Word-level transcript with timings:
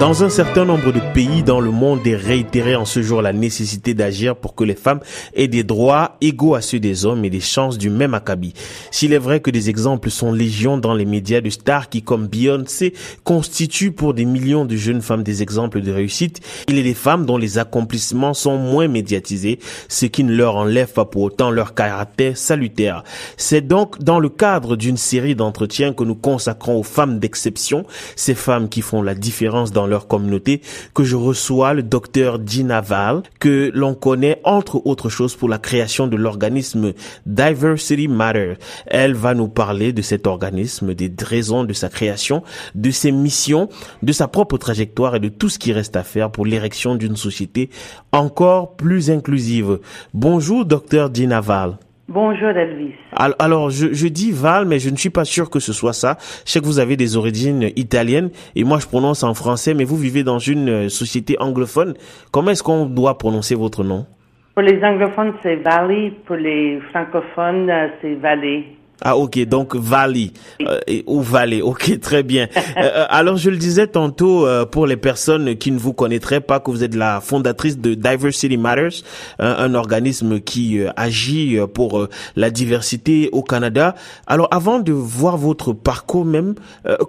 Dans 0.00 0.24
un 0.24 0.30
certain 0.30 0.64
nombre 0.64 0.92
de 0.92 1.00
pays 1.12 1.42
dans 1.42 1.60
le 1.60 1.70
monde 1.70 2.06
est 2.06 2.16
réitérée 2.16 2.74
en 2.74 2.86
ce 2.86 3.02
jour 3.02 3.20
la 3.20 3.34
nécessité 3.34 3.92
d'agir 3.92 4.34
pour 4.34 4.54
que 4.54 4.64
les 4.64 4.74
femmes 4.74 5.00
aient 5.34 5.46
des 5.46 5.62
droits 5.62 6.16
égaux 6.22 6.54
à 6.54 6.62
ceux 6.62 6.80
des 6.80 7.04
hommes 7.04 7.22
et 7.26 7.28
des 7.28 7.40
chances 7.40 7.76
du 7.76 7.90
même 7.90 8.14
acabit. 8.14 8.54
S'il 8.90 9.12
est 9.12 9.18
vrai 9.18 9.40
que 9.40 9.50
des 9.50 9.68
exemples 9.68 10.08
sont 10.08 10.32
légion 10.32 10.78
dans 10.78 10.94
les 10.94 11.04
médias 11.04 11.42
de 11.42 11.50
stars 11.50 11.90
qui, 11.90 12.00
comme 12.00 12.28
Beyoncé, 12.28 12.94
constituent 13.24 13.92
pour 13.92 14.14
des 14.14 14.24
millions 14.24 14.64
de 14.64 14.74
jeunes 14.74 15.02
femmes 15.02 15.22
des 15.22 15.42
exemples 15.42 15.82
de 15.82 15.92
réussite, 15.92 16.40
il 16.66 16.78
est 16.78 16.82
des 16.82 16.94
femmes 16.94 17.26
dont 17.26 17.36
les 17.36 17.58
accomplissements 17.58 18.32
sont 18.32 18.56
moins 18.56 18.88
médiatisés, 18.88 19.58
ce 19.88 20.06
qui 20.06 20.24
ne 20.24 20.34
leur 20.34 20.56
enlève 20.56 20.94
pas 20.94 21.04
pour 21.04 21.24
autant 21.24 21.50
leur 21.50 21.74
caractère 21.74 22.38
salutaire. 22.38 23.04
C'est 23.36 23.66
donc 23.66 24.02
dans 24.02 24.18
le 24.18 24.30
cadre 24.30 24.76
d'une 24.76 24.96
série 24.96 25.34
d'entretiens 25.34 25.92
que 25.92 26.04
nous 26.04 26.14
consacrons 26.14 26.78
aux 26.78 26.84
femmes 26.84 27.18
d'exception, 27.18 27.84
ces 28.16 28.34
femmes 28.34 28.70
qui 28.70 28.80
font 28.80 29.02
la 29.02 29.14
différence 29.14 29.72
dans 29.72 29.89
leur 29.90 30.06
communauté 30.06 30.62
que 30.94 31.04
je 31.04 31.16
reçois 31.16 31.74
le 31.74 31.82
docteur 31.82 32.40
Gina 32.46 32.80
Val, 32.80 33.22
que 33.38 33.70
l'on 33.74 33.94
connaît 33.94 34.40
entre 34.44 34.86
autres 34.86 35.10
choses 35.10 35.36
pour 35.36 35.48
la 35.48 35.58
création 35.58 36.06
de 36.06 36.16
l'organisme 36.16 36.94
Diversity 37.26 38.08
Matter. 38.08 38.54
Elle 38.86 39.14
va 39.14 39.34
nous 39.34 39.48
parler 39.48 39.92
de 39.92 40.02
cet 40.02 40.26
organisme, 40.26 40.94
des 40.94 41.12
raisons 41.22 41.64
de 41.64 41.72
sa 41.72 41.88
création, 41.88 42.42
de 42.74 42.90
ses 42.90 43.12
missions, 43.12 43.68
de 44.02 44.12
sa 44.12 44.28
propre 44.28 44.56
trajectoire 44.56 45.16
et 45.16 45.20
de 45.20 45.28
tout 45.28 45.48
ce 45.48 45.58
qui 45.58 45.72
reste 45.72 45.96
à 45.96 46.02
faire 46.02 46.30
pour 46.30 46.46
l'érection 46.46 46.94
d'une 46.94 47.16
société 47.16 47.70
encore 48.12 48.76
plus 48.76 49.10
inclusive. 49.10 49.80
Bonjour, 50.14 50.64
docteur 50.64 51.12
Gina 51.12 51.40
Val. 51.40 51.78
Bonjour 52.12 52.48
Elvis. 52.48 52.94
Alors, 53.38 53.70
je, 53.70 53.92
je, 53.92 54.08
dis 54.08 54.32
Val, 54.32 54.66
mais 54.66 54.80
je 54.80 54.90
ne 54.90 54.96
suis 54.96 55.10
pas 55.10 55.24
sûr 55.24 55.48
que 55.48 55.60
ce 55.60 55.72
soit 55.72 55.92
ça. 55.92 56.16
Je 56.44 56.50
sais 56.50 56.58
que 56.58 56.64
vous 56.64 56.80
avez 56.80 56.96
des 56.96 57.16
origines 57.16 57.70
italiennes 57.76 58.30
et 58.56 58.64
moi 58.64 58.80
je 58.80 58.88
prononce 58.88 59.22
en 59.22 59.32
français, 59.32 59.74
mais 59.74 59.84
vous 59.84 59.96
vivez 59.96 60.24
dans 60.24 60.40
une 60.40 60.68
euh, 60.68 60.88
société 60.88 61.36
anglophone. 61.38 61.94
Comment 62.32 62.50
est-ce 62.50 62.64
qu'on 62.64 62.86
doit 62.86 63.16
prononcer 63.16 63.54
votre 63.54 63.84
nom? 63.84 64.06
Pour 64.54 64.64
les 64.64 64.82
anglophones, 64.82 65.34
c'est 65.44 65.54
Valley. 65.62 66.12
Pour 66.26 66.34
les 66.34 66.80
francophones, 66.90 67.70
euh, 67.70 67.86
c'est 68.02 68.14
Valley. 68.14 68.64
Ah 69.02 69.16
ok, 69.16 69.46
donc 69.46 69.74
Valley 69.74 70.30
euh, 70.60 70.78
ou 71.06 71.22
Valley, 71.22 71.62
ok, 71.62 72.00
très 72.00 72.22
bien. 72.22 72.48
Euh, 72.76 73.06
alors 73.08 73.36
je 73.36 73.48
le 73.48 73.56
disais 73.56 73.86
tantôt 73.86 74.46
euh, 74.46 74.66
pour 74.66 74.86
les 74.86 74.98
personnes 74.98 75.56
qui 75.56 75.72
ne 75.72 75.78
vous 75.78 75.94
connaîtraient 75.94 76.42
pas 76.42 76.60
que 76.60 76.70
vous 76.70 76.84
êtes 76.84 76.94
la 76.94 77.20
fondatrice 77.20 77.78
de 77.78 77.94
Diversity 77.94 78.58
Matters, 78.58 79.02
un, 79.38 79.74
organisme 79.74 80.40
qui 80.40 80.80
agit 80.96 81.58
pour 81.74 82.08
la 82.36 82.50
diversité 82.50 83.30
au 83.32 83.42
Canada. 83.42 83.94
Alors 84.26 84.48
avant 84.50 84.80
de 84.80 84.92
voir 84.92 85.36
votre 85.36 85.72
parcours 85.72 86.24
même, 86.24 86.54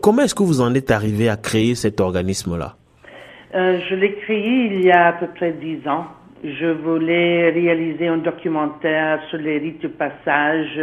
comment 0.02 0.22
est-ce 0.22 0.36
que 0.36 0.44
vous 0.44 0.62
en 0.62 0.74
êtes 0.74 0.92
arrivé 0.92 1.28
à 1.28 1.38
créer 1.38 1.76
cet 1.76 2.00
organisme-là? 2.00 2.76
Je 3.54 3.96
l'ai 3.96 4.14
créé 4.16 4.70
il 4.72 4.86
y 4.86 4.92
a 4.92 5.08
à 5.08 5.14
peu 5.14 5.28
près 5.36 5.52
dix 5.52 5.86
ans. 5.88 6.06
Je 6.44 6.68
voulais 6.68 7.50
réaliser 7.50 8.08
un 8.08 8.18
documentaire 8.18 9.20
sur 9.30 9.40
les 9.40 9.58
rites 9.58 9.82
de 9.82 9.88
passage 9.88 10.80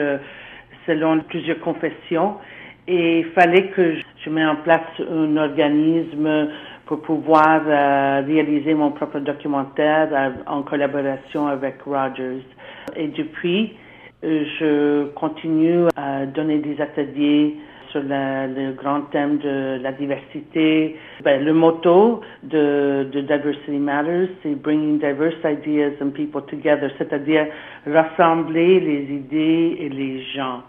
selon 0.89 1.20
plusieurs 1.20 1.61
confessions. 1.61 2.34
Et 2.89 3.20
il 3.20 3.27
fallait 3.27 3.69
que 3.69 3.97
je 4.25 4.31
mette 4.31 4.48
en 4.48 4.56
place 4.56 4.81
un 4.98 5.36
organisme 5.36 6.48
pour 6.86 7.03
pouvoir 7.03 7.61
euh, 7.67 8.22
réaliser 8.27 8.72
mon 8.72 8.91
propre 8.92 9.19
documentaire 9.20 10.09
euh, 10.11 10.31
en 10.47 10.62
collaboration 10.62 11.47
avec 11.47 11.83
Rogers. 11.83 12.42
Et 12.97 13.09
depuis, 13.09 13.75
euh, 14.25 14.44
je 14.59 15.05
continue 15.11 15.84
à 15.97 16.25
donner 16.25 16.59
des 16.59 16.81
ateliers 16.81 17.56
sur 17.91 18.03
le 18.03 18.72
grand 18.72 19.03
thème 19.12 19.39
de 19.39 19.78
la 19.83 19.92
diversité. 19.92 20.97
Ben, 21.22 21.44
le 21.44 21.53
motto 21.53 22.22
de, 22.43 23.06
de 23.12 23.20
Diversity 23.20 23.72
Matters, 23.72 24.28
c'est 24.43 24.55
Bringing 24.55 24.99
Diverse 24.99 25.37
Ideas 25.44 25.93
and 26.03 26.10
People 26.10 26.43
Together, 26.47 26.91
c'est-à-dire 26.99 27.47
rassembler 27.87 28.81
les 28.81 29.15
idées 29.15 29.76
et 29.81 29.88
les 29.88 30.22
gens. 30.34 30.62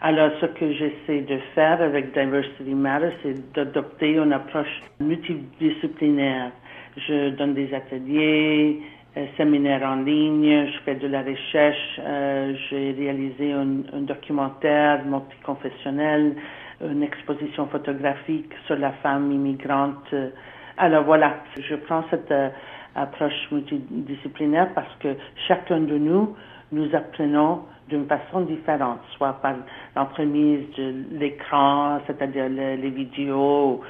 Alors, 0.00 0.30
ce 0.40 0.46
que 0.46 0.72
j'essaie 0.72 1.22
de 1.22 1.38
faire 1.56 1.82
avec 1.82 2.12
Diversity 2.12 2.72
Matters, 2.72 3.12
c'est 3.22 3.52
d'adopter 3.52 4.12
une 4.12 4.32
approche 4.32 4.80
multidisciplinaire. 5.00 6.52
Je 6.96 7.30
donne 7.30 7.54
des 7.54 7.74
ateliers, 7.74 8.80
euh, 9.16 9.26
séminaires 9.36 9.82
en 9.82 9.96
ligne, 9.96 10.66
je 10.66 10.78
fais 10.84 10.94
de 10.94 11.08
la 11.08 11.22
recherche, 11.22 12.00
euh, 12.00 12.54
j'ai 12.70 12.92
réalisé 12.92 13.52
un, 13.52 13.82
un 13.92 14.02
documentaire 14.02 15.04
multiconfessionnel, 15.04 16.36
une 16.80 17.02
exposition 17.02 17.66
photographique 17.66 18.52
sur 18.66 18.76
la 18.76 18.92
femme 19.02 19.32
immigrante. 19.32 20.14
Alors 20.76 21.02
voilà, 21.02 21.38
je 21.60 21.74
prends 21.74 22.04
cette 22.10 22.30
euh, 22.30 22.50
approche 23.02 23.50
multidisciplinaire 23.50 24.68
parce 24.74 24.94
que 25.00 25.16
chacun 25.46 25.80
de 25.80 25.96
nous, 25.98 26.34
nous 26.72 26.94
apprenons 26.94 27.62
d'une 27.88 28.06
façon 28.06 28.42
différente, 28.42 29.00
soit 29.16 29.34
par 29.40 29.54
l'entremise 29.96 30.64
de 30.76 30.94
l'écran, 31.18 32.00
c'est-à-dire 32.06 32.48
les, 32.48 32.90
vidéos, 32.90 33.80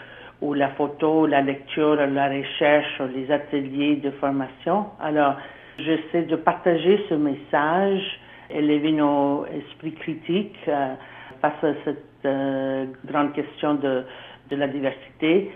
ou 0.40 0.54
la 0.54 0.68
photo, 0.70 1.26
la 1.26 1.40
lecture, 1.42 1.96
la 1.96 2.28
recherche, 2.28 3.00
les 3.14 3.30
ateliers 3.30 3.96
de 3.96 4.10
formation. 4.12 4.86
Alors, 5.00 5.34
j'essaie 5.78 6.22
de 6.22 6.36
partager 6.36 7.04
ce 7.08 7.14
message, 7.14 8.20
élever 8.50 8.92
nos 8.92 9.46
esprits 9.46 9.94
critiques 9.94 10.56
euh, 10.68 10.94
face 11.42 11.64
à 11.64 11.72
cette 11.84 12.04
euh, 12.24 12.86
grande 13.04 13.32
question 13.32 13.74
de, 13.74 14.04
la 14.50 14.68
diversité 14.68 15.50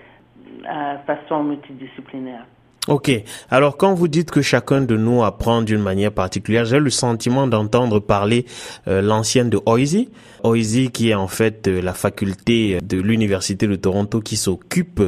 euh, 0.68 0.96
façon 1.06 1.44
multidisciplinaire. 1.44 2.44
Ok. 2.88 3.12
Alors, 3.48 3.76
quand 3.76 3.94
vous 3.94 4.08
dites 4.08 4.32
que 4.32 4.42
chacun 4.42 4.80
de 4.80 4.96
nous 4.96 5.22
apprend 5.22 5.62
d'une 5.62 5.80
manière 5.80 6.10
particulière, 6.10 6.64
j'ai 6.64 6.80
le 6.80 6.90
sentiment 6.90 7.46
d'entendre 7.46 8.00
parler 8.00 8.44
euh, 8.88 9.00
l'ancienne 9.00 9.50
de 9.50 9.60
Oisy. 9.66 10.08
Oisy 10.42 10.90
qui 10.90 11.10
est 11.10 11.14
en 11.14 11.28
fait 11.28 11.68
euh, 11.68 11.80
la 11.80 11.94
faculté 11.94 12.78
de 12.82 13.00
l'Université 13.00 13.68
de 13.68 13.76
Toronto 13.76 14.20
qui 14.20 14.36
s'occupe 14.36 15.00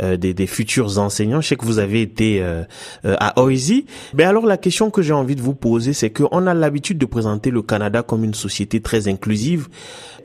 euh, 0.00 0.16
des, 0.16 0.34
des, 0.34 0.48
futurs 0.48 0.98
enseignants. 0.98 1.40
Je 1.40 1.46
sais 1.46 1.56
que 1.56 1.64
vous 1.64 1.78
avez 1.78 2.02
été 2.02 2.42
à 3.04 3.40
Oisy. 3.40 3.86
Mais 4.14 4.24
alors, 4.24 4.44
la 4.44 4.56
question 4.56 4.90
que 4.90 5.00
j'ai 5.00 5.12
envie 5.12 5.36
de 5.36 5.42
vous 5.42 5.54
poser, 5.54 5.92
c'est 5.92 6.10
qu'on 6.10 6.48
a 6.48 6.54
l'habitude 6.54 6.98
de 6.98 7.06
présenter 7.06 7.52
le 7.52 7.62
Canada 7.62 8.02
comme 8.02 8.24
une 8.24 8.34
société 8.34 8.80
très 8.80 9.06
inclusive. 9.06 9.68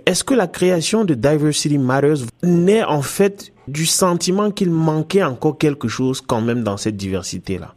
Est-ce 0.08 0.24
que 0.24 0.34
la 0.34 0.48
création 0.48 1.06
de 1.06 1.14
Diversity 1.14 1.78
Matters 1.78 2.26
naît 2.42 2.84
en 2.84 3.04
fait 3.04 3.52
du 3.68 3.86
sentiment 3.86 4.52
qu'il 4.52 4.72
manquait 4.72 5.24
encore 5.24 5.58
quelque 5.58 5.88
chose 5.88 6.22
quand 6.22 6.42
même 6.42 6.64
dans 6.64 6.78
cette 6.78 6.98
diversité-là 6.98 7.74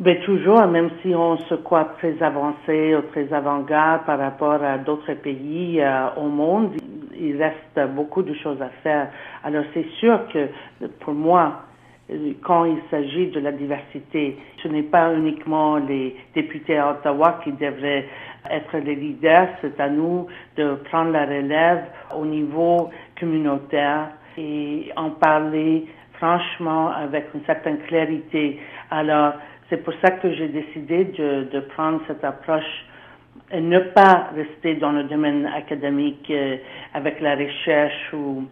ben, 0.00 0.18
toujours, 0.22 0.66
même 0.66 0.88
si 1.02 1.14
on 1.14 1.36
se 1.36 1.54
croit 1.56 1.84
très 1.98 2.22
avancé 2.22 2.96
ou 2.96 3.02
très 3.12 3.30
avant-garde 3.34 4.06
par 4.06 4.18
rapport 4.18 4.62
à 4.64 4.78
d'autres 4.78 5.12
pays 5.12 5.78
euh, 5.78 6.06
au 6.16 6.28
monde, 6.28 6.70
il 7.20 7.36
reste 7.36 7.92
beaucoup 7.94 8.22
de 8.22 8.32
choses 8.32 8.62
à 8.62 8.70
faire. 8.82 9.08
Alors 9.44 9.64
c'est 9.74 9.86
sûr 9.98 10.18
que 10.32 10.48
pour 11.00 11.12
moi, 11.12 11.64
quand 12.42 12.64
il 12.64 12.78
s'agit 12.90 13.28
de 13.28 13.40
la 13.40 13.52
diversité, 13.52 14.38
ce 14.62 14.68
n'est 14.68 14.82
pas 14.82 15.12
uniquement 15.14 15.76
les 15.76 16.16
députés 16.34 16.78
à 16.78 16.92
Ottawa 16.92 17.40
qui 17.44 17.52
devraient 17.52 18.08
être 18.50 18.78
les 18.78 18.94
leaders, 18.94 19.48
c'est 19.60 19.78
à 19.78 19.90
nous 19.90 20.26
de 20.56 20.76
prendre 20.90 21.10
la 21.10 21.26
relève 21.26 21.84
au 22.16 22.24
niveau 22.24 22.88
communautaire 23.18 24.08
et 24.40 24.90
en 24.96 25.10
parler 25.10 25.86
franchement 26.14 26.90
avec 26.90 27.26
une 27.34 27.44
certaine 27.44 27.78
clarité. 27.88 28.58
Alors, 28.90 29.34
c'est 29.68 29.82
pour 29.84 29.94
ça 30.02 30.10
que 30.12 30.32
j'ai 30.34 30.48
décidé 30.48 31.04
de, 31.04 31.60
prendre 31.74 32.00
cette 32.06 32.24
approche 32.24 32.86
et 33.52 33.60
ne 33.60 33.78
pas 33.78 34.28
rester 34.34 34.74
dans 34.74 34.92
le 34.92 35.04
domaine 35.04 35.46
académique 35.46 36.26
euh, 36.30 36.56
avec 36.94 37.20
la 37.20 37.34
recherche 37.36 38.12
ou 38.12 38.44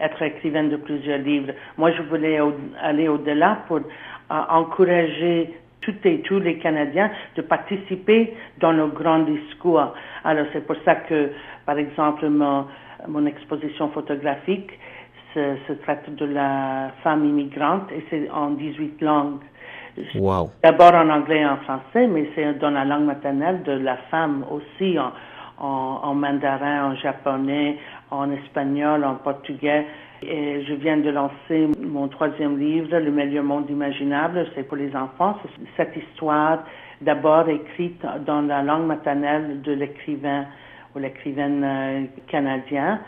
être 0.00 0.20
écrivaine 0.22 0.68
de 0.70 0.76
plusieurs 0.76 1.18
livres. 1.18 1.52
Moi, 1.78 1.90
je 1.92 2.02
voulais 2.02 2.38
aller 2.80 3.08
au-delà 3.08 3.58
pour 3.66 3.78
euh, 3.78 3.80
encourager 4.30 5.54
toutes 5.80 6.04
et 6.04 6.20
tous 6.20 6.40
les 6.40 6.58
Canadiens 6.58 7.10
de 7.36 7.42
participer 7.42 8.34
dans 8.60 8.72
nos 8.72 8.88
grands 8.88 9.20
discours. 9.20 9.94
Alors, 10.24 10.46
c'est 10.52 10.66
pour 10.66 10.76
ça 10.84 10.96
que, 10.96 11.30
par 11.64 11.78
exemple, 11.78 12.28
mon 12.28 13.26
exposition 13.26 13.88
photographique, 13.90 14.70
se, 15.66 15.72
traite 15.74 16.14
de 16.14 16.24
la 16.24 16.90
femme 17.02 17.24
immigrante 17.24 17.90
et 17.92 18.04
c'est 18.10 18.30
en 18.30 18.50
18 18.50 19.00
langues. 19.02 19.40
Wow. 20.14 20.50
D'abord 20.62 20.94
en 20.94 21.08
anglais 21.08 21.40
et 21.40 21.46
en 21.46 21.56
français, 21.58 22.06
mais 22.06 22.28
c'est 22.34 22.58
dans 22.58 22.70
la 22.70 22.84
langue 22.84 23.04
maternelle 23.04 23.62
de 23.62 23.72
la 23.72 23.96
femme 24.10 24.44
aussi 24.50 24.98
en, 24.98 25.12
en, 25.58 26.14
mandarin, 26.14 26.90
en 26.90 26.96
japonais, 26.96 27.78
en 28.10 28.30
espagnol, 28.30 29.04
en 29.04 29.14
portugais. 29.14 29.86
Et 30.22 30.64
je 30.64 30.74
viens 30.74 30.98
de 30.98 31.10
lancer 31.10 31.68
mon 31.82 32.08
troisième 32.08 32.58
livre, 32.58 32.98
Le 32.98 33.10
meilleur 33.10 33.44
monde 33.44 33.70
imaginable. 33.70 34.46
C'est 34.54 34.64
pour 34.64 34.76
les 34.76 34.94
enfants. 34.94 35.36
C'est 35.42 35.66
cette 35.76 35.96
histoire 35.96 36.58
d'abord 37.00 37.48
écrite 37.48 38.02
dans 38.26 38.42
la 38.42 38.62
langue 38.62 38.86
maternelle 38.86 39.62
de 39.62 39.72
l'écrivain 39.72 40.46
ou 40.96 40.98
l'écrivaine 40.98 41.62
euh, 41.62 42.04
canadien. 42.26 43.00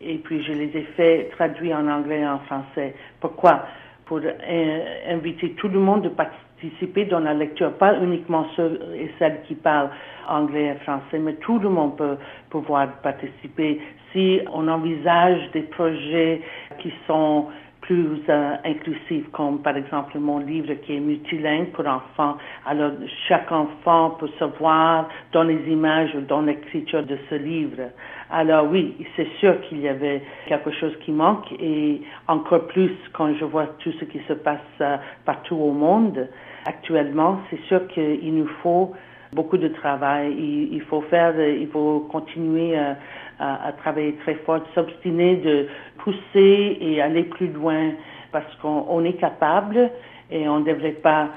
Et 0.00 0.18
puis 0.18 0.42
je 0.42 0.52
les 0.52 0.76
ai 0.76 0.82
fait 0.96 1.30
traduire 1.32 1.78
en 1.78 1.88
anglais 1.88 2.20
et 2.20 2.26
en 2.26 2.38
français. 2.40 2.94
Pourquoi? 3.20 3.64
Pour 4.04 4.18
euh, 4.18 4.84
inviter 5.08 5.52
tout 5.52 5.68
le 5.68 5.78
monde 5.78 6.02
de 6.02 6.08
participer 6.10 7.06
dans 7.06 7.20
la 7.20 7.32
lecture, 7.32 7.72
pas 7.74 7.98
uniquement 8.00 8.46
ceux 8.56 8.80
et 8.94 9.10
celles 9.18 9.40
qui 9.46 9.54
parlent 9.54 9.90
anglais 10.28 10.74
et 10.76 10.84
français, 10.84 11.18
mais 11.18 11.34
tout 11.34 11.58
le 11.58 11.68
monde 11.68 11.96
peut 11.96 12.16
pouvoir 12.50 12.88
participer. 13.02 13.80
Si 14.12 14.40
on 14.52 14.68
envisage 14.68 15.50
des 15.52 15.62
projets 15.62 16.42
qui 16.78 16.92
sont 17.06 17.46
plus 17.90 18.20
euh, 18.28 18.54
inclusif, 18.64 19.28
comme 19.32 19.62
par 19.62 19.76
exemple 19.76 20.16
mon 20.20 20.38
livre 20.38 20.74
qui 20.74 20.94
est 20.94 21.00
multilingue 21.00 21.72
pour 21.72 21.84
enfants. 21.88 22.36
Alors, 22.64 22.92
chaque 23.26 23.50
enfant 23.50 24.10
peut 24.10 24.30
se 24.38 24.44
voir 24.60 25.08
dans 25.32 25.42
les 25.42 25.58
images 25.68 26.14
ou 26.14 26.20
dans 26.20 26.42
l'écriture 26.42 27.02
de 27.02 27.18
ce 27.28 27.34
livre. 27.34 27.90
Alors 28.30 28.70
oui, 28.70 28.94
c'est 29.16 29.26
sûr 29.40 29.60
qu'il 29.62 29.80
y 29.80 29.88
avait 29.88 30.22
quelque 30.46 30.70
chose 30.70 30.96
qui 31.04 31.10
manque 31.10 31.50
et 31.58 32.00
encore 32.28 32.68
plus 32.68 32.92
quand 33.12 33.34
je 33.34 33.44
vois 33.44 33.66
tout 33.80 33.90
ce 33.98 34.04
qui 34.04 34.20
se 34.28 34.34
passe 34.34 34.60
euh, 34.80 34.96
partout 35.24 35.56
au 35.56 35.72
monde 35.72 36.28
actuellement, 36.66 37.40
c'est 37.50 37.60
sûr 37.62 37.88
qu'il 37.88 38.32
nous 38.32 38.48
faut 38.62 38.92
beaucoup 39.32 39.56
de 39.56 39.68
travail. 39.68 40.34
Il, 40.72 40.80
faut 40.82 41.02
faire, 41.02 41.34
il 41.40 41.68
faut 41.68 42.00
continuer 42.10 42.76
à, 42.76 42.96
à 43.38 43.72
travailler 43.72 44.14
très 44.22 44.34
fort, 44.46 44.60
s'obstiner 44.74 45.36
de 45.36 45.66
pousser 45.98 46.78
et 46.80 47.00
aller 47.00 47.24
plus 47.24 47.48
loin 47.48 47.92
parce 48.32 48.54
qu'on 48.56 49.04
est 49.04 49.14
capable 49.14 49.90
et 50.30 50.48
on 50.48 50.60
ne 50.60 50.64
devrait 50.64 50.92
pas 50.92 51.28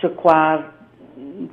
se 0.00 0.06
croire 0.06 0.60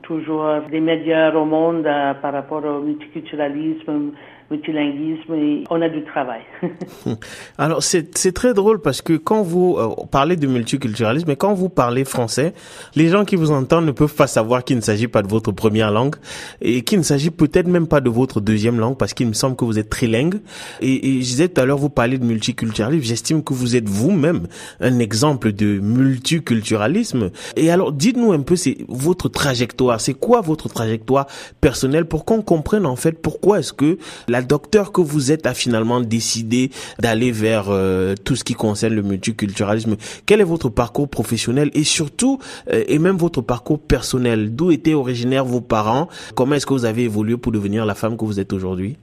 toujours 0.02 0.62
des 0.70 0.80
meilleurs 0.80 1.36
au 1.36 1.46
monde 1.46 1.86
euh, 1.86 2.14
par 2.16 2.34
rapport 2.34 2.66
au 2.66 2.82
multiculturalisme, 2.82 4.12
multilinguisme 4.54 5.34
et 5.34 5.64
on 5.70 5.82
a 5.82 5.90
du 5.90 6.04
travail. 6.04 6.42
Alors 7.58 7.84
c'est 7.84 8.34
très 8.34 8.54
drôle 8.54 8.82
parce 8.82 9.02
que 9.02 9.14
quand 9.14 9.42
vous 9.42 9.76
euh, 9.78 10.06
parlez 10.12 10.36
de 10.36 10.48
multiculturalisme 10.48 11.30
et 11.32 11.36
quand 11.36 11.54
vous 11.54 11.70
parlez 11.70 12.06
français, 12.06 12.54
les 12.96 13.10
gens 13.10 13.26
qui 13.26 13.36
vous 13.36 13.52
entendent 13.52 13.86
ne 13.86 13.92
peuvent 13.92 14.14
pas 14.14 14.28
savoir 14.28 14.64
qu'il 14.64 14.78
ne 14.78 14.82
s'agit 14.82 15.08
pas 15.08 15.22
de 15.22 15.28
votre 15.28 15.52
première 15.52 15.92
langue 15.92 16.16
et 16.62 16.84
qu'il 16.84 17.00
ne 17.00 17.04
s'agit 17.04 17.32
peut-être 17.32 17.68
même 17.68 17.88
pas 17.88 18.02
de 18.02 18.10
votre 18.10 18.42
deuxième 18.42 18.80
langue 18.80 18.98
parce 18.98 19.14
qu'il 19.14 19.28
me 19.28 19.34
semble 19.34 19.56
que 19.56 19.66
vous 19.66 19.80
êtes 19.80 19.90
trilingue. 19.90 20.36
Et, 20.82 21.02
je 21.04 21.20
disais 21.20 21.50
tout 21.50 21.62
à 21.62 21.66
l'heure, 21.66 21.78
vous 21.78 21.90
parlez 21.90 22.18
de 22.18 22.26
multiculturalisme, 22.26 23.04
j'estime 23.04 23.44
que 23.44 23.54
vous 23.54 23.76
êtes 23.76 23.90
vous-même 23.90 24.48
un 24.80 25.00
exemple 25.00 25.52
de 25.52 25.80
multiculturalisme. 25.80 27.32
Et 27.56 27.72
alors 27.72 27.92
dites-nous 27.92 28.32
un 28.32 28.42
peu 28.42 28.56
c'est 28.56 28.78
votre 28.88 29.30
trajectoire, 29.30 30.00
c'est 30.00 30.14
quoi 30.14 30.42
votre 30.42 30.70
trajectoire 30.70 31.28
personnelle 31.62 32.06
pour 32.06 32.26
qu'on 32.26 32.42
comprenne 32.42 32.86
en 32.86 32.96
fait 32.96 33.22
pourquoi 33.22 33.60
est-ce 33.60 33.74
que 33.74 33.98
la 34.28 34.42
docteur 34.44 34.92
que 34.92 35.02
vous 35.02 35.32
êtes 35.32 35.46
a 35.46 35.54
finalement 35.54 36.02
décidé 36.02 36.70
d'aller 37.00 37.32
vers 37.32 37.66
euh, 37.70 38.16
tout 38.24 38.36
ce 38.36 38.44
qui 38.44 38.54
concerne 38.54 38.94
le 38.94 39.02
multiculturalisme. 39.02 39.96
Quel 40.26 40.42
est 40.42 40.46
votre 40.46 40.70
parcours 40.70 41.10
professionnel 41.10 41.70
et 41.74 41.84
surtout, 41.84 42.40
euh, 42.72 42.84
et 42.88 43.00
même 43.00 43.18
votre 43.18 43.42
parcours 43.42 43.80
personnel? 43.80 44.56
D'où 44.56 44.72
étaient 44.72 44.94
originaires 44.94 45.46
vos 45.46 45.62
parents? 45.62 46.08
Comment 46.36 46.56
est-ce 46.56 46.66
que 46.66 46.74
vous 46.74 46.86
avez 46.86 47.04
évolué 47.04 47.38
pour 47.38 47.52
devenir 47.52 47.86
la 47.86 47.96
femme 47.96 48.18
que 48.18 48.26
vous 48.26 48.40
êtes 48.40 48.54
aujourd'hui? 48.54 48.98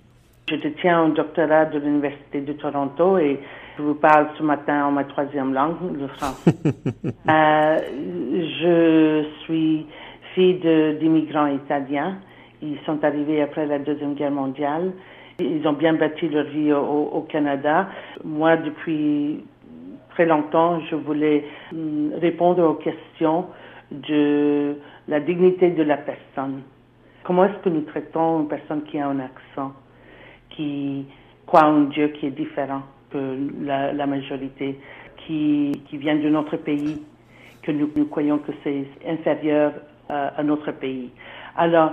Je 0.51 0.57
tiens 0.81 1.03
un 1.03 1.09
doctorat 1.11 1.67
de 1.67 1.79
l'Université 1.79 2.41
de 2.41 2.53
Toronto 2.55 3.19
et 3.19 3.39
je 3.79 3.83
vous 3.83 3.95
parle 3.95 4.27
ce 4.37 4.43
matin 4.43 4.85
en 4.85 4.91
ma 4.91 5.05
troisième 5.05 5.55
langue, 5.55 5.77
le 5.99 6.09
français. 6.09 6.53
euh, 7.29 7.79
je 8.61 9.25
suis 9.45 9.87
fille 10.35 10.61
d'immigrants 11.01 11.47
italiens. 11.47 12.19
Ils 12.63 12.79
sont 12.85 13.03
arrivés 13.05 13.41
après 13.43 13.67
la 13.67 13.79
Deuxième 13.79 14.15
Guerre 14.15 14.33
mondiale. 14.33 14.93
Ils 15.41 15.67
ont 15.67 15.73
bien 15.73 15.95
bâti 15.95 16.29
leur 16.29 16.45
vie 16.45 16.73
au, 16.73 17.27
Canada. 17.29 17.89
Moi, 18.25 18.57
depuis 18.59 19.45
très 20.11 20.27
longtemps, 20.27 20.81
je 20.91 20.97
voulais 20.97 21.45
hum, 21.73 22.13
répondre 22.21 22.63
aux 22.63 22.75
questions 22.75 23.47
de 23.91 24.77
la 25.09 25.21
dignité 25.21 25.71
de 25.71 25.83
la 25.83 25.97
personne. 25.97 26.63
Comment 27.25 27.45
est-ce 27.45 27.59
que 27.63 27.69
nous 27.69 27.83
traitons 27.83 28.41
une 28.41 28.49
personne 28.49 28.83
qui 28.85 28.99
a 28.99 29.09
un 29.09 29.21
accent, 29.21 29.73
qui 30.51 31.07
croit 31.47 31.65
en 31.65 31.83
Dieu 31.83 32.09
qui 32.09 32.27
est 32.27 32.31
différent 32.31 32.83
que 33.11 33.37
la, 33.63 34.07
majorité, 34.07 34.79
qui, 35.27 35.73
vient 35.93 36.17
d'un 36.17 36.35
autre 36.37 36.57
pays, 36.57 37.03
que 37.63 37.73
nous, 37.73 37.89
croyons 38.07 38.39
que 38.39 38.53
c'est 38.63 38.87
inférieur 39.07 39.73
à 40.09 40.43
notre 40.43 40.73
pays? 40.73 41.11
Alors, 41.57 41.93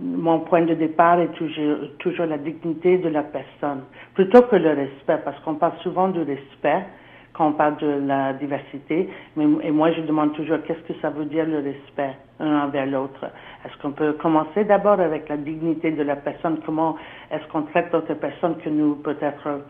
mon 0.00 0.40
point 0.40 0.62
de 0.62 0.74
départ 0.74 1.20
est 1.20 1.32
toujours, 1.32 1.76
toujours 1.98 2.26
la 2.26 2.38
dignité 2.38 2.98
de 2.98 3.08
la 3.08 3.22
personne, 3.22 3.82
plutôt 4.14 4.42
que 4.42 4.56
le 4.56 4.70
respect, 4.70 5.18
parce 5.24 5.38
qu'on 5.40 5.54
parle 5.54 5.76
souvent 5.82 6.08
du 6.08 6.20
respect 6.20 6.84
quand 7.32 7.48
on 7.48 7.52
parle 7.52 7.76
de 7.78 8.06
la 8.06 8.34
diversité, 8.34 9.08
mais, 9.36 9.46
et 9.62 9.70
moi 9.70 9.90
je 9.92 10.02
demande 10.02 10.34
toujours 10.34 10.58
qu'est-ce 10.66 10.92
que 10.92 10.98
ça 11.00 11.10
veut 11.10 11.24
dire 11.24 11.46
le 11.46 11.58
respect 11.58 12.14
un 12.40 12.64
envers 12.64 12.86
l'autre? 12.86 13.24
Est-ce 13.64 13.76
qu'on 13.80 13.92
peut 13.92 14.12
commencer 14.14 14.64
d'abord 14.64 15.00
avec 15.00 15.28
la 15.28 15.36
dignité 15.36 15.92
de 15.92 16.02
la 16.02 16.16
personne, 16.16 16.58
comment 16.66 16.96
est-ce 17.30 17.46
qu'on 17.48 17.62
traite 17.62 17.90
d'autres 17.92 18.14
personnes 18.14 18.56
que 18.58 18.68
nous 18.68 18.96
peut-être 18.96 19.62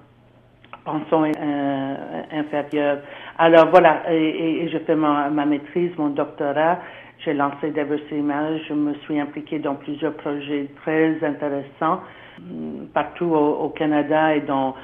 pensons 0.84 1.24
euh, 1.24 1.94
inférieures? 2.32 2.98
Alors 3.38 3.69
voilà, 3.70 4.10
et, 4.10 4.64
et, 4.64 4.69
je 4.69 4.78
fais 4.78 4.96
ma, 4.96 5.28
ma 5.30 5.46
maîtrise, 5.46 5.92
mon 5.98 6.08
doctorat 6.08 6.78
j'ai 7.24 7.34
lancé 7.34 7.70
Diversity 7.70 8.16
Images, 8.16 8.60
je 8.69 8.74
me 8.74 8.94
suis 9.04 9.20
impliquée 9.20 9.58
dans 9.58 9.76
plusieurs 9.76 10.14
projets 10.14 10.69
très 10.82 11.22
intéressants 11.24 12.00
mm, 12.40 12.86
partout 12.92 13.26
au, 13.26 13.69
Canada 13.70 14.34
et 14.34 14.40
dans, 14.40 14.74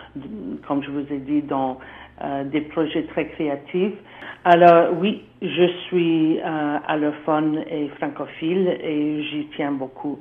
comme 0.67 0.83
je 0.83 0.91
vous 0.91 1.13
ai 1.13 1.19
dit, 1.19 1.43
dans 1.43 1.79
euh, 2.23 2.45
des 2.45 2.61
projets 2.63 3.05
très 3.05 3.27
créatifs. 3.29 3.95
Alors 4.45 4.93
oui, 4.99 5.25
je 5.43 5.67
suis 5.87 6.39
euh, 6.41 6.79
allophone 6.87 7.65
et 7.71 7.89
francophile 7.99 8.69
et 8.83 9.23
j'y 9.25 9.47
tiens 9.57 9.73
beaucoup. 9.73 10.19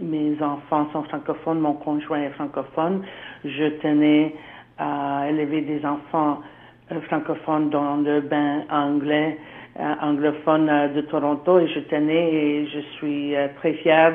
Mes 0.00 0.34
enfants 0.42 0.88
sont 0.92 1.02
francophones, 1.04 1.60
mon 1.60 1.74
conjoint 1.74 2.22
est 2.22 2.30
francophone. 2.30 3.02
Je 3.44 3.68
tenais 3.80 4.34
à 4.78 5.26
élever 5.28 5.60
des 5.62 5.84
enfants 5.84 6.40
euh, 6.90 7.00
francophones 7.02 7.70
dans 7.70 7.96
le 7.96 8.20
bain 8.20 8.62
anglais 8.70 9.38
anglophone 9.78 10.68
euh, 10.68 10.88
de 10.88 11.00
Toronto 11.02 11.58
et 11.58 11.68
je 11.68 11.80
tenais 11.80 12.32
et 12.32 12.66
je 12.66 12.80
suis 12.96 13.34
euh, 13.34 13.48
très 13.56 13.74
fière 13.74 14.14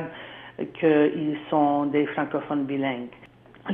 qu'ils 0.80 1.38
sont 1.50 1.86
des 1.86 2.06
francophones 2.08 2.66
bilingues. 2.66 3.14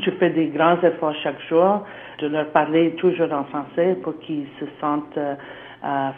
Je 0.03 0.11
fais 0.11 0.31
des 0.31 0.47
grands 0.47 0.81
efforts 0.81 1.15
chaque 1.23 1.41
jour 1.47 1.85
de 2.19 2.27
leur 2.27 2.47
parler 2.47 2.91
toujours 2.95 3.31
en 3.31 3.45
français 3.45 3.95
pour 4.03 4.19
qu'ils 4.19 4.47
se 4.59 4.65
sentent 4.81 5.19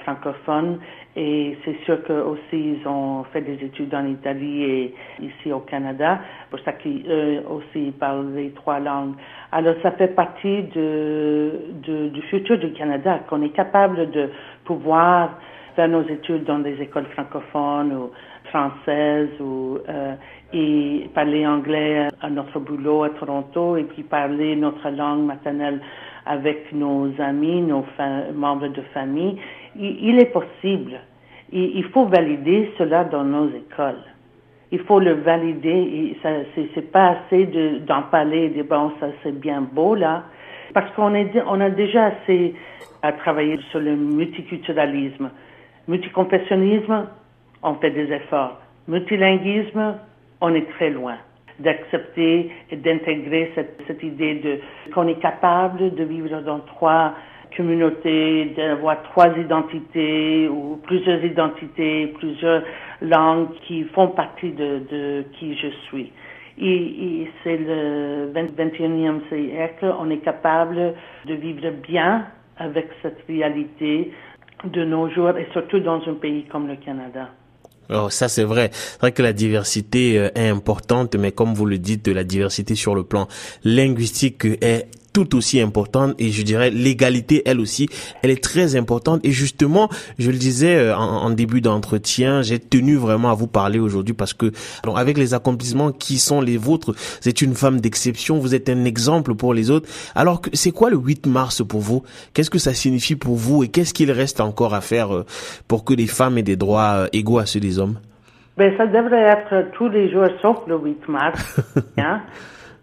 francophones 0.03 0.79
et 1.15 1.57
c'est 1.63 1.77
sûr 1.86 2.03
qu'eux 2.03 2.22
aussi 2.22 2.77
ils 2.77 2.88
ont 2.88 3.24
fait 3.31 3.41
des 3.41 3.63
études 3.63 3.93
en 3.95 4.05
Italie 4.05 4.63
et 4.63 4.95
ici 5.22 5.51
au 5.51 5.60
Canada, 5.60 6.19
pour 6.50 6.60
ça 6.60 6.74
qu'eux 6.74 7.41
aussi 7.50 7.91
parlent 8.00 8.34
les 8.36 8.51
trois 8.51 8.79
langues. 8.79 9.15
Alors 9.51 9.75
ça 9.81 9.91
fait 9.91 10.13
partie 10.13 10.63
de, 10.63 11.51
de, 11.84 12.10
du 12.10 12.22
futur 12.24 12.57
du 12.57 12.72
Canada, 12.74 13.22
qu'on 13.29 13.41
est 13.41 13.55
capable 13.55 14.12
de 14.12 14.29
pouvoir 14.65 15.39
faire 15.75 15.88
nos 15.88 16.03
études 16.03 16.43
dans 16.43 16.60
des 16.60 16.81
écoles 16.81 17.05
francophones 17.13 17.93
ou 17.93 18.12
françaises 18.50 19.29
ou 19.39 19.79
euh, 19.89 20.15
et 20.53 21.10
parler 21.13 21.45
anglais 21.45 22.07
à 22.22 22.29
notre 22.29 22.60
boulot 22.60 23.03
à 23.03 23.10
Toronto 23.10 23.77
et 23.77 23.84
puis 23.84 24.03
parler 24.03 24.55
notre 24.55 24.89
langue 24.89 25.25
maternelle 25.25 25.81
avec 26.25 26.72
nos 26.74 27.10
amis, 27.19 27.62
nos 27.62 27.86
membres 28.34 28.69
de 28.69 28.81
famille. 28.93 29.38
Il, 29.77 30.17
est 30.19 30.31
possible. 30.31 31.00
Il, 31.51 31.84
faut 31.86 32.05
valider 32.05 32.72
cela 32.77 33.03
dans 33.03 33.24
nos 33.24 33.50
écoles. 33.50 34.03
Il 34.72 34.79
faut 34.79 35.00
le 35.00 35.13
valider. 35.13 36.17
C'est 36.74 36.91
pas 36.91 37.17
assez 37.17 37.45
d'en 37.86 38.03
parler 38.03 38.45
et 38.45 38.50
de 38.50 38.63
bon, 38.63 38.91
ça 39.00 39.07
c'est 39.22 39.38
bien 39.38 39.62
beau 39.62 39.93
là, 39.95 40.24
parce 40.75 40.91
qu'on 40.91 41.15
on 41.15 41.62
a 41.62 41.70
déjà 41.70 42.08
assez 42.08 42.53
à 43.01 43.13
travailler 43.13 43.58
sur 43.72 43.79
le 43.79 43.96
multiculturalisme. 43.96 45.32
Multiconfessionnisme, 45.88 47.08
on 47.63 47.75
fait 47.75 47.91
des 47.91 48.12
efforts. 48.12 48.60
Multilinguisme, 48.89 49.96
on 50.41 50.53
est 50.53 50.70
très 50.72 50.89
loin 50.89 51.15
d'accepter 51.60 52.51
et 52.70 52.75
d'intégrer 52.75 53.53
cette, 53.55 54.03
idée 54.03 54.36
de 54.36 54.60
qu'on 54.94 55.08
est 55.08 55.22
capable 55.22 55.96
de 55.96 56.03
vivre 56.03 56.41
dans 56.41 56.60
trois 56.60 57.13
communautés, 57.55 58.53
d'avoir 58.58 59.01
trois 59.03 59.29
identités 59.38 60.50
ou 60.50 60.82
plusieurs 60.84 61.24
identités, 61.24 62.08
plusieurs 62.20 62.63
langues 63.01 63.48
qui 63.65 63.86
font 63.86 64.10
partie 64.10 64.51
de 64.51 65.24
qui 65.39 65.55
je 65.55 65.70
suis. 65.88 66.12
Et, 66.62 67.27
c'est 67.43 67.57
le 67.57 68.31
21e 68.33 69.27
siècle, 69.29 69.93
on 70.00 70.09
est 70.09 70.19
capable 70.19 70.93
de 71.25 71.33
vivre 71.33 71.71
bien 71.88 72.27
avec 72.57 72.88
cette 73.01 73.19
réalité 73.27 74.12
de 74.63 74.85
nos 74.85 75.09
jours 75.09 75.38
et 75.38 75.47
surtout 75.51 75.79
dans 75.79 76.01
un 76.07 76.13
pays 76.13 76.45
comme 76.45 76.67
le 76.67 76.77
Canada. 76.77 77.29
Oh, 77.89 78.09
ça 78.09 78.29
c'est 78.29 78.43
vrai. 78.43 78.69
C'est 78.71 79.00
vrai 79.00 79.12
que 79.12 79.21
la 79.21 79.33
diversité 79.33 80.17
euh, 80.17 80.29
est 80.33 80.50
importante, 80.50 81.15
mais 81.15 81.31
comme 81.31 81.53
vous 81.53 81.67
le 81.67 81.77
dites, 81.77 82.07
la 82.07 82.24
diversité 82.24 82.74
sur 82.74 82.95
le 82.95 83.03
plan 83.03 83.27
linguistique 83.63 84.45
est 84.62 84.88
tout 85.15 85.36
aussi 85.38 85.62
importante 85.62 86.13
et 86.19 86.29
je 86.29 86.41
dirais 86.43 86.69
l'égalité 86.69 87.41
elle 87.45 87.62
aussi 87.62 87.88
elle 88.22 88.31
est 88.31 88.43
très 88.43 88.75
importante 88.75 89.22
et 89.24 89.31
justement 89.31 89.88
je 90.19 90.29
le 90.29 90.38
disais 90.38 90.75
euh, 90.75 90.95
en, 90.95 91.29
début 91.29 91.62
d'entretien 91.62 92.41
j'ai 92.41 92.60
tenu 92.60 92.98
vraiment 92.98 93.31
à 93.31 93.34
vous 93.34 93.48
parler 93.48 93.79
aujourd'hui 93.79 94.13
parce 94.13 94.34
que 94.34 94.51
alors 94.84 95.00
avec 95.00 95.17
les 95.17 95.34
accomplissements 95.34 95.93
qui 95.93 96.17
sont 96.17 96.41
les 96.41 96.57
vôtres 96.57 96.91
vous 97.22 97.29
êtes 97.29 97.41
une 97.41 97.55
femme 97.55 97.79
d'exception 97.79 98.39
vous 98.39 98.53
êtes 98.53 98.67
un 98.67 98.84
exemple 98.84 99.36
pour 99.36 99.53
les 99.53 99.72
autres 99.72 99.88
alors 100.15 100.41
que 100.41 100.50
c'est 100.53 100.72
quoi 100.72 100.89
le 100.89 100.98
8 100.98 101.27
mars 101.27 101.63
pour 101.63 101.79
vous? 101.79 102.03
Qu'est-ce 102.34 102.50
que 102.50 102.60
ça 102.60 102.74
signifie 102.74 103.15
pour 103.15 103.36
vous 103.36 103.63
et 103.63 103.69
qu'est-ce 103.69 103.93
qu'il 103.93 104.12
reste 104.12 104.41
encore 104.41 104.74
à 104.74 104.81
faire 104.81 105.13
euh, 105.13 105.25
pour 105.67 105.86
que 105.86 105.93
les 105.93 106.07
femmes 106.07 106.38
aient 106.38 106.43
des 106.43 106.55
droits 106.55 106.93
euh, 106.95 107.07
égaux 107.13 107.39
à 107.39 107.45
ceux 107.45 107.60
des 107.60 107.79
hommes? 107.79 108.00
Ben, 108.57 108.74
ça 108.77 108.88
devrait 108.88 109.22
être 109.22 109.72
tous 109.74 109.89
les 109.89 110.12
jours 110.12 110.27
sauf 110.41 110.60
le 110.67 110.77
8 110.77 111.07
mars. 111.10 111.60
hein? 111.98 112.22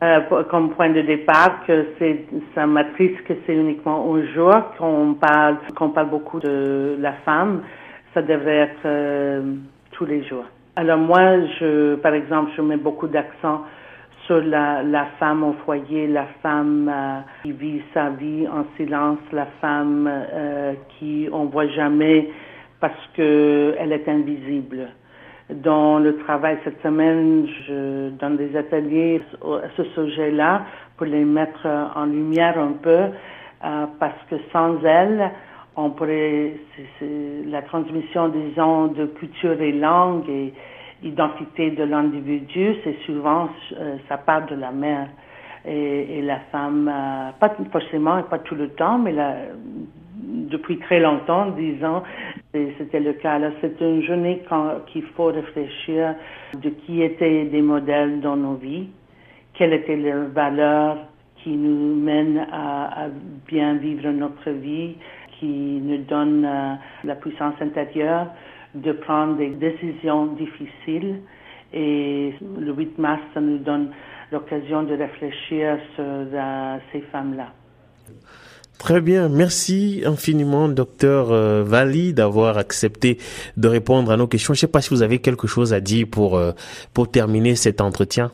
Euh, 0.03 0.43
comme 0.51 0.71
point 0.71 0.91
de 0.91 1.01
départ 1.01 1.65
que 1.65 1.87
c'est 1.97 2.25
ça 2.57 2.67
m'attriste 2.67 3.23
que 3.23 3.35
c'est 3.47 3.55
uniquement 3.55 4.13
un 4.13 4.27
jour 4.35 4.53
qu'on 4.77 5.15
parle 5.15 5.59
qu'on 5.77 5.91
parle 5.91 6.11
beaucoup 6.11 6.41
de 6.41 6.97
la 6.99 7.13
femme. 7.25 7.63
Ça 8.13 8.21
devrait 8.21 8.57
être 8.69 8.85
euh, 8.85 9.55
tous 9.93 10.05
les 10.05 10.25
jours. 10.25 10.45
Alors 10.75 10.99
moi 10.99 11.47
je 11.61 11.95
par 11.97 12.15
exemple 12.15 12.51
je 12.57 12.63
mets 12.63 12.79
beaucoup 12.79 13.07
d'accent 13.07 13.63
sur 14.27 14.43
la, 14.43 14.83
la 14.83 15.07
femme 15.21 15.45
au 15.45 15.53
foyer 15.65 16.09
la 16.09 16.27
femme 16.43 16.91
euh, 16.93 17.21
qui 17.45 17.53
vit 17.53 17.83
sa 17.95 18.11
vie 18.11 18.49
en 18.49 18.65
silence 18.77 19.21
la 19.31 19.47
femme 19.61 20.11
qui 20.99 21.29
on 21.31 21.45
voit 21.45 21.69
jamais 21.69 22.29
parce 22.81 23.07
que 23.17 23.77
elle 23.79 23.93
est 23.93 24.09
invisible 24.09 24.89
dans 25.51 25.99
le 25.99 26.17
travail 26.19 26.59
cette 26.65 26.81
semaine, 26.83 27.47
je 27.67 28.11
donne 28.11 28.37
des 28.37 28.57
ateliers 28.57 29.21
à 29.43 29.69
ce 29.77 29.85
sujet-là 29.85 30.63
pour 30.97 31.07
les 31.07 31.25
mettre 31.25 31.67
en 31.95 32.05
lumière 32.05 32.59
un 32.59 32.73
peu, 32.81 32.91
euh, 33.65 33.87
parce 33.99 34.19
que 34.31 34.37
sans 34.53 34.83
elles, 34.85 35.31
on 35.77 35.91
pourrait, 35.91 36.55
c'est, 36.99 37.45
la 37.47 37.63
transmission, 37.63 38.29
disons, 38.29 38.89
de 38.89 39.07
culture 39.07 39.61
et 39.61 39.73
langue 39.73 40.29
et 40.29 40.53
identité 41.03 41.71
de 41.71 41.85
l'individu, 41.85 42.75
c'est 42.85 42.97
souvent, 43.07 43.49
euh, 43.79 43.97
ça 44.09 44.19
part 44.19 44.47
de 44.47 44.55
la 44.55 44.71
mère. 44.71 45.09
Et, 45.65 46.19
et 46.19 46.23
la 46.23 46.41
femme, 46.51 46.89
euh, 46.93 47.31
pas 47.39 47.55
forcément 47.71 48.19
et 48.19 48.25
pas 48.25 48.41
tout 48.41 48.55
le 48.57 48.69
temps, 48.71 48.99
mais 48.99 49.13
la, 49.13 49.37
depuis 50.23 50.79
très 50.79 51.01
longtemps, 51.01 51.47
disons, 51.51 52.03
c'était 52.53 53.01
le 53.01 53.15
cas. 53.15 53.35
Alors, 53.35 53.53
c'est 53.61 53.81
une 53.81 54.03
journée 54.03 54.43
qu'il 54.89 55.05
faut 55.17 55.27
réfléchir 55.27 56.15
de 56.55 56.69
qui 56.69 57.03
étaient 57.03 57.45
des 57.45 57.63
modèles 57.63 58.21
dans 58.21 58.37
nos 58.37 58.55
vies, 58.55 58.89
quelles 59.55 59.73
étaient 59.73 59.97
leurs 59.97 60.29
valeurs 60.29 60.99
qui 61.37 61.51
nous 61.51 61.97
mènent 61.97 62.47
à, 62.53 63.09
bien 63.47 63.75
vivre 63.75 64.11
notre 64.11 64.51
vie, 64.51 64.97
qui 65.39 65.47
nous 65.47 65.99
donnent 66.05 66.45
euh, 66.45 66.75
la 67.05 67.17
puissance 67.17 67.55
intérieure 67.61 68.29
de 68.75 68.93
prendre 68.93 69.37
des 69.37 69.51
décisions 69.51 70.27
difficiles. 70.27 71.21
Et 71.73 72.35
le 72.59 72.73
8 72.73 72.99
mars, 72.99 73.23
ça 73.35 73.41
nous 73.41 73.59
donne 73.59 73.91
l'occasion 74.31 74.83
de 74.83 74.95
réfléchir 74.95 75.79
sur 75.95 76.05
euh, 76.05 76.77
ces 76.93 77.01
femmes-là. 77.01 77.49
Très 78.79 79.01
bien, 79.01 79.29
merci 79.29 80.03
infiniment, 80.05 80.69
docteur 80.69 81.31
euh, 81.31 81.63
Vali, 81.65 82.13
d'avoir 82.13 82.59
accepté 82.59 83.19
de 83.57 83.69
répondre 83.69 84.11
à 84.11 84.17
nos 84.17 84.27
questions. 84.27 84.55
Je 84.55 84.59
ne 84.59 84.61
sais 84.63 84.67
pas 84.67 84.81
si 84.81 84.91
vous 84.91 85.03
avez 85.03 85.19
quelque 85.19 85.47
chose 85.47 85.73
à 85.73 85.81
dire 85.81 86.07
pour 86.11 86.37
euh, 86.37 86.53
pour 86.93 87.11
terminer 87.11 87.55
cet 87.55 87.81
entretien. 87.81 88.33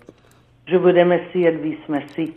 Je 0.70 0.76
vous 0.76 0.88
remercie, 0.88 1.42
Elvis. 1.42 1.78
Merci. 1.88 2.32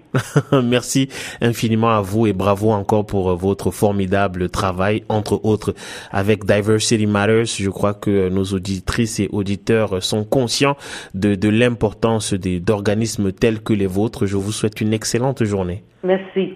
merci 0.63 1.09
infiniment 1.41 1.89
à 1.89 1.99
vous 1.99 2.27
et 2.27 2.33
bravo 2.33 2.71
encore 2.71 3.05
pour 3.05 3.29
euh, 3.29 3.35
votre 3.35 3.71
formidable 3.71 4.49
travail, 4.49 5.03
entre 5.09 5.43
autres 5.43 5.73
avec 6.11 6.45
Diversity 6.45 7.07
Matters. 7.07 7.45
Je 7.45 7.69
crois 7.69 7.93
que 7.93 8.29
nos 8.29 8.45
auditrices 8.45 9.19
et 9.19 9.27
auditeurs 9.33 10.01
sont 10.01 10.23
conscients 10.23 10.77
de, 11.13 11.35
de 11.35 11.49
l'importance 11.49 12.33
d'organismes 12.33 13.33
tels 13.33 13.61
que 13.61 13.73
les 13.73 13.87
vôtres. 13.87 14.25
Je 14.25 14.37
vous 14.37 14.53
souhaite 14.53 14.79
une 14.79 14.93
excellente 14.93 15.43
journée. 15.43 15.83
Merci. 16.03 16.55